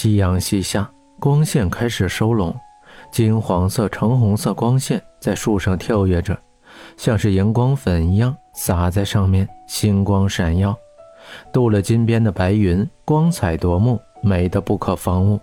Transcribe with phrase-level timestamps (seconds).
[0.00, 0.88] 夕阳西下，
[1.18, 2.54] 光线开始收拢，
[3.10, 6.38] 金黄色、橙红色光线在树上跳跃着，
[6.96, 10.72] 像是荧光粉一样洒在上面，星光闪耀。
[11.52, 15.40] 镀了金边的白云，光彩夺目，美得不可方物。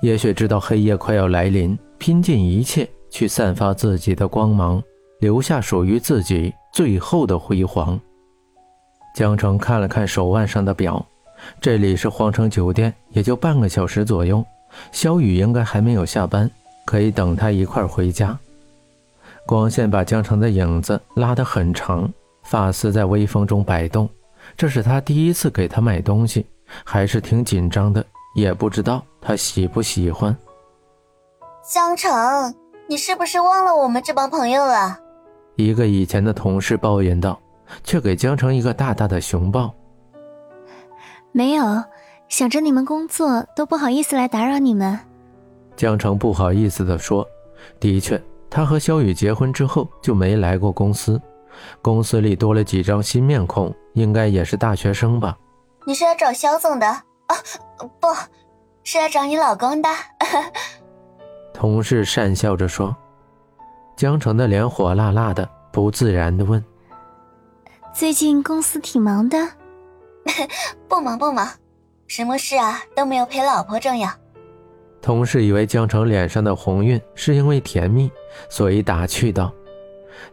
[0.00, 4.82] 也许知道黑夜快要来临，拼尽一切去散发自己的光芒，
[5.20, 8.00] 留下属于自己最后的辉煌。
[9.14, 11.04] 江城看了看手腕上的表，
[11.60, 14.44] 这里是皇城酒店，也就半个小时左右。
[14.90, 16.50] 肖雨应该还没有下班，
[16.84, 18.38] 可以等他一块回家。
[19.46, 22.10] 光线把江城的影子拉得很长，
[22.42, 24.08] 发丝在微风中摆动。
[24.56, 26.46] 这是他第一次给他买东西，
[26.84, 30.36] 还是挺紧张的，也不知道他喜不喜欢。
[31.70, 32.54] 江城，
[32.88, 34.98] 你是不是忘了我们这帮朋友了？
[35.56, 37.38] 一个以前的同事抱怨道，
[37.84, 39.72] 却给江城一个大大的熊抱。
[41.32, 41.82] 没有，
[42.28, 44.98] 想着你们工作，都不好意思来打扰你们。
[45.76, 47.26] 江城不好意思地说
[47.80, 51.20] ：“的确，他和肖雨结婚之后就没来过公司。”
[51.80, 55.36] 公司里多了几张新面孔，应该也是大学生吧？
[55.86, 57.02] 你是来找肖总的啊？
[58.00, 58.08] 不
[58.84, 59.88] 是来找你老公的。
[61.52, 62.94] 同事讪笑着说。
[63.96, 66.62] 江城的脸火辣辣的，不自然的问
[67.92, 69.36] ：“最近公司挺忙的？
[70.88, 71.48] 不 忙不忙，
[72.06, 74.08] 什么事啊都没有陪老婆重要。”
[75.02, 78.10] 同事以为江城脸上的红晕是因为甜蜜，
[78.48, 79.52] 所以打趣道。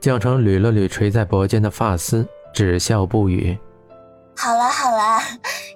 [0.00, 3.56] 江城捋了捋垂在脖间的发丝，只笑不语。
[4.36, 5.20] 好了好了，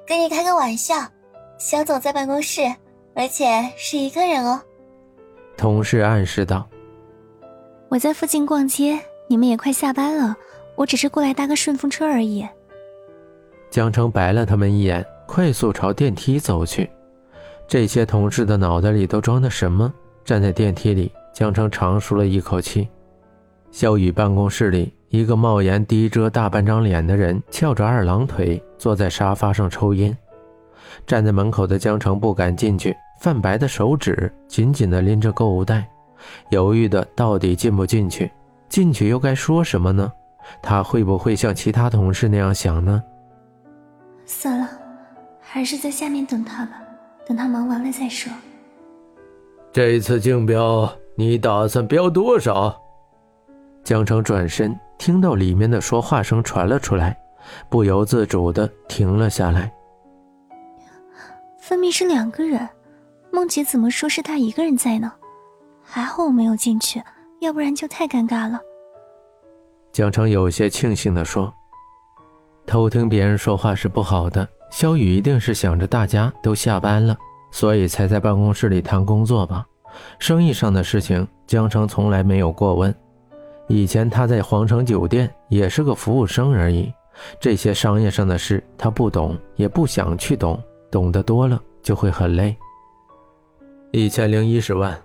[0.04, 0.96] 跟你开个玩笑。
[1.56, 2.62] 肖总在办公室，
[3.14, 4.60] 而且是一个人哦。
[5.56, 6.68] 同事暗示道
[7.88, 10.34] ：“我在附近逛街，你们也快下班了，
[10.74, 12.48] 我只是过来搭个顺风车而已。”
[13.70, 16.90] 江城白了他们一眼，快速朝电梯走去。
[17.68, 19.92] 这些同事的脑袋里都装的什么？
[20.24, 22.88] 站在电梯里，江城长舒了一口气。
[23.70, 30.16] 萧雨办公室里，一个帽檐低遮大半张脸的人翘着二郎腿坐在沙发上抽烟。
[31.06, 35.88] 站在门口的江城不敢进去，泛白的手指紧紧地拎着购物袋，
[36.50, 38.28] 犹豫的到底进不进去？
[38.68, 40.12] 进去又该说什么呢？
[40.60, 43.00] 他会不会像其他同事那样想呢？
[44.32, 44.70] 算了，
[45.40, 46.80] 还是在下面等他吧，
[47.26, 48.32] 等他忙完了再说。
[49.72, 52.80] 这次竞标你打算标多少？
[53.82, 57.18] 江城转身，听到里面的说话声传了出来，
[57.68, 59.70] 不由自主的停了下来。
[61.58, 62.68] 分明是两个人，
[63.32, 65.12] 梦姐怎么说是他一个人在呢？
[65.82, 67.02] 还好我没有进去，
[67.40, 68.60] 要不然就太尴尬了。
[69.90, 71.52] 江城有些庆幸的说
[72.70, 74.46] ：“偷听别人说话是不好的。
[74.70, 77.16] 肖雨一定是想着大家都下班了，
[77.50, 79.66] 所以才在办公室里谈工作吧。
[80.20, 82.94] 生意上的事情，江城从来没有过问。”
[83.66, 86.92] 以前他在皇城酒店也是个服务生而已，
[87.40, 90.56] 这些商业上的事他不懂，也不想去懂，
[90.92, 92.56] 懂得多了就会很累。
[93.90, 94.96] 一千零一十万，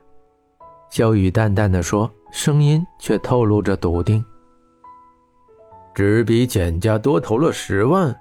[0.92, 4.24] 肖雨淡淡的说，声音却透露着笃定。
[5.96, 8.16] 只比简家多投了十万，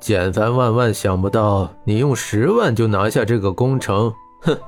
[0.00, 4.58] 简凡万万想不到你用十万就拿下这个工程，哼，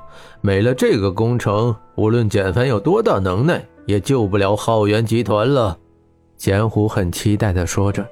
[0.42, 3.64] 没了这个工程，无论简凡有多大能耐。
[3.86, 5.76] 也救不了浩源集团了，
[6.38, 8.02] 简虎很期待地说着。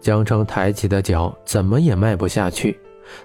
[0.00, 2.76] 江城抬起的脚怎么也迈不下去。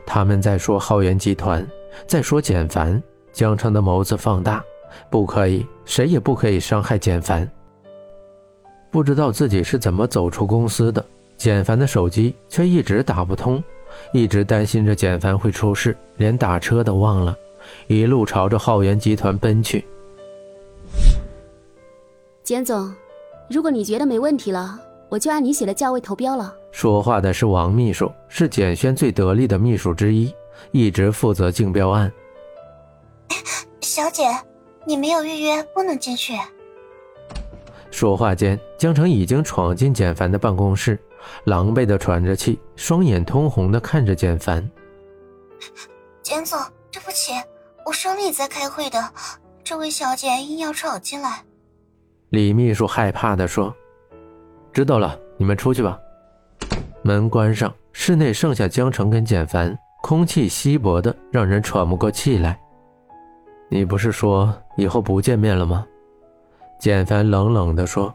[0.05, 1.67] 他们在说浩源集团，
[2.05, 3.01] 在说简凡。
[3.33, 4.63] 江城的眸子放大，
[5.09, 7.49] 不可以，谁也不可以伤害简凡。
[8.95, 13.61] 不知道自己是怎么走出公司的，简凡的手机却一直打不通，
[14.13, 17.37] 一直担心着简凡会出事，连打车都忘了，
[17.87, 19.83] 一路朝着浩源集团奔去。
[22.41, 22.89] 简总，
[23.49, 24.79] 如果你觉得没问题了，
[25.09, 26.55] 我就按你写的价位投标了。
[26.71, 30.33] 说话的是王秘书，是简轩最得力的秘书之一，
[30.71, 32.09] 一直负责竞标案。
[33.81, 34.23] 小姐，
[34.85, 36.31] 你没有预约，不能进去。
[37.95, 40.99] 说话间，江城已经闯进简凡的办公室，
[41.45, 44.69] 狼狈的喘着气，双眼通红的看着简凡。
[46.21, 46.59] 简总，
[46.91, 47.31] 对不起，
[47.85, 49.01] 我手里在开会的，
[49.63, 51.41] 这位小姐硬要闯进来。
[52.31, 53.73] 李秘书害怕地说
[54.73, 55.97] ：“知道了，你们出去吧。”
[57.01, 62.59] 门关上，室内剩下江城跟简凡，空气稀薄的让人喘不过气来。
[63.69, 65.87] 你不是说以后不见面了吗？
[66.79, 68.13] 简凡冷冷地说。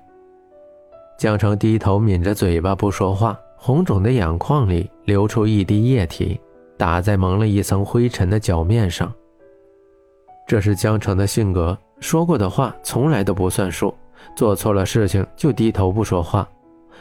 [1.19, 6.41] 江城低头抿着嘴巴不说话，红肿的眼眶里流出一滴液体，
[6.79, 9.13] 打在蒙了一层灰尘的脚面上。
[10.47, 13.95] 这是江城的性格，说过的话从来都不算数，
[14.35, 16.49] 做错了事情就低头不说话。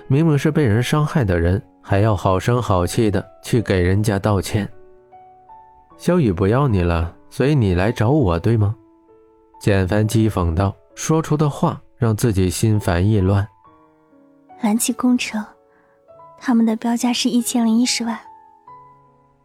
[0.08, 4.68] 明明是被人伤害的人，还要好声好气的去给人家道歉。
[5.98, 8.76] 萧雨不要你了，所以你来找我，对吗？
[9.62, 13.48] 简凡讥讽道，说出的话让自己心烦意乱。
[14.62, 15.42] 蓝旗工程，
[16.38, 18.19] 他们的标价是一千零一十万。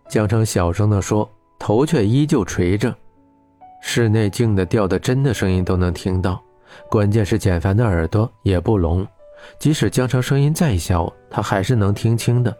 [0.08, 2.92] 江城小声地说，头却依旧垂着。
[3.80, 6.42] 室内静的掉的针的声音都能听到，
[6.90, 9.06] 关键是简凡的耳朵也不聋，
[9.60, 12.54] 即使江城声音再小，他还是能听清的。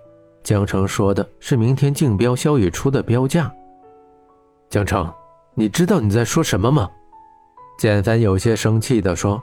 [0.44, 3.52] 江城说的是明天竞标萧雨初的标价。
[4.70, 5.12] 江城，
[5.55, 6.88] 你知道你在说什么吗？
[7.79, 9.43] 简凡有些生气地说。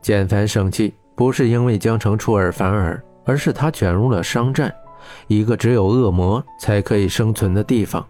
[0.00, 0.94] 简凡生气。
[1.16, 4.74] 不是因为江城出尔反尔，而是他卷入了商战，
[5.26, 8.02] 一个只有恶魔才可以生存的地方。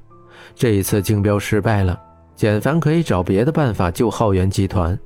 [0.55, 2.01] 这一次竞标失败了，
[2.37, 4.97] 简凡可以找别的办法救浩源集团。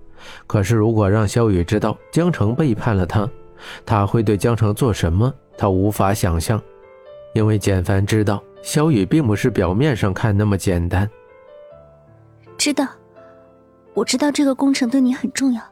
[0.46, 3.26] 可是如果让萧雨知道江城背叛了他，
[3.86, 5.32] 他会对江城做什么？
[5.56, 6.60] 他无法想象，
[7.32, 11.08] 因为简凡知道萧雨并不是表面上看那么简单。
[12.58, 12.86] 知道，
[13.94, 15.62] 我知道这个工程对你很重要。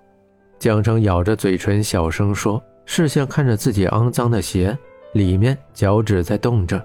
[0.58, 4.76] 江城咬着嘴唇，小声说，视线看着自己肮脏的鞋，
[5.14, 6.80] 里面脚趾在动着。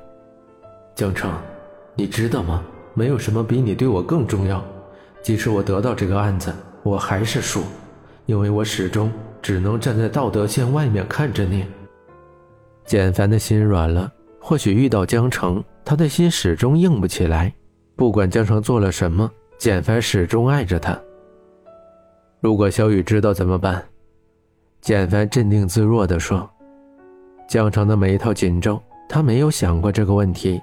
[0.95, 1.31] 江城，
[1.95, 2.63] 你知道吗？
[2.95, 4.65] 没有什么比你对我更重要。
[5.21, 6.51] 即使我得到这个案子，
[6.81, 7.61] 我还是输，
[8.25, 11.65] 因为我始终只能站在道德线外面看着你。
[12.85, 17.53] 简凡的心软了，或许遇到江城，他的心始终硬不起来。
[17.95, 19.29] 不管江城做了什么，
[19.59, 20.99] 简凡始终爱着他。
[22.39, 23.83] 如果小雨知道怎么办？
[24.79, 26.47] 简凡镇定自若地说。
[27.47, 30.61] 江城的眉头紧皱，他没有想过这个问题，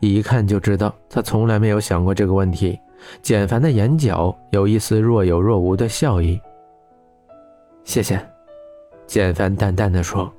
[0.00, 2.78] 一看就知道他从来没有想过这个问题。
[3.20, 6.40] 简凡的眼角有一丝若有若无的笑意。
[7.84, 8.18] 谢谢，
[9.06, 10.32] 简凡淡淡的说。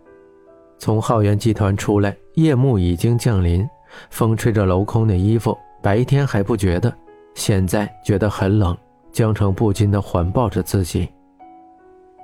[0.79, 3.67] 从浩源集团出来，夜幕已经降临，
[4.09, 6.91] 风吹着镂空的衣服，白天还不觉得，
[7.35, 8.75] 现在觉得很冷。
[9.11, 11.09] 江城不禁地环抱着自己。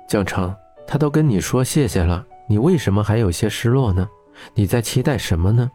[0.08, 0.54] 江城，
[0.86, 4.08] 他都跟你说谢谢了，你为什么还有些失落呢？
[4.54, 5.70] 你在期待什么呢？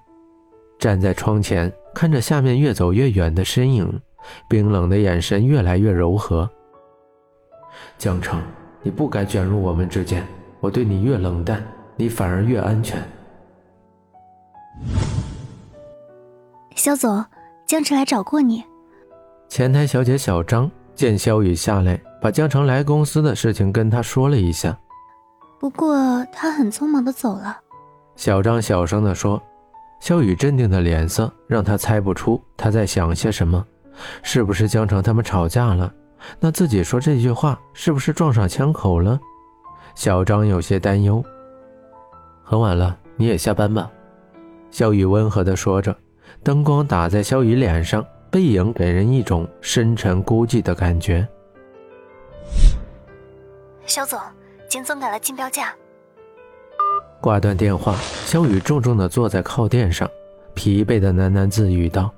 [0.79, 4.01] 站在窗前，看着下面越走越远的身影，
[4.47, 6.49] 冰冷的眼神越来越柔和。
[7.97, 8.41] 江城，
[8.81, 10.25] 你不该卷入我们之间。
[10.59, 11.63] 我对你越冷淡，
[11.95, 13.01] 你反而越安全。
[16.75, 17.23] 肖总，
[17.67, 18.63] 江城来找过你。
[19.47, 20.71] 前台小姐小张。
[20.95, 24.77] 见萧雨下来，把江城来公司的事情跟他说了一下。
[25.59, 25.95] 不过
[26.31, 27.57] 他很匆忙的走了。
[28.15, 29.41] 小张小声的说。
[29.99, 33.65] 萧雨镇定的脸色让他猜不出他在想些什么。
[34.21, 35.89] 是不是江城他们吵架了？
[36.41, 39.17] 那自己说这句话是不是撞上枪口了？
[39.95, 41.23] 小张有些担忧。
[42.43, 43.89] 很晚了，你也下班吧。
[44.71, 45.95] 萧雨温和的说着，
[46.43, 48.05] 灯光打在萧雨脸上。
[48.33, 51.27] 背影给人一种深沉孤寂的感觉。
[53.85, 54.19] 肖总，
[54.67, 55.71] 景总改了竞标价。
[57.21, 57.95] 挂断电话，
[58.25, 60.09] 肖雨重重的坐在靠垫上，
[60.55, 62.11] 疲惫的喃喃自语道：“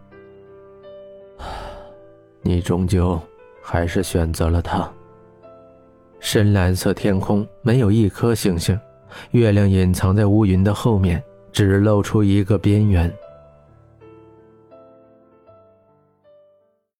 [2.41, 3.19] 你终究
[3.61, 4.89] 还是选择了他。”
[6.21, 8.79] 深蓝色天空没有一颗星星，
[9.31, 13.13] 月亮隐藏在乌云的后面，只露出一个边缘。